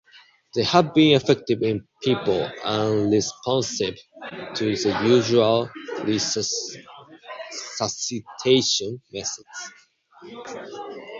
[0.55, 3.97] They have been effective in people unresponsive
[4.55, 5.69] to the usual
[6.03, 6.81] resuscitation
[9.11, 9.69] methods.